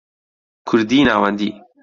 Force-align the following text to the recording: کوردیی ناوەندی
کوردیی 0.67 1.03
ناوەندی 1.07 1.49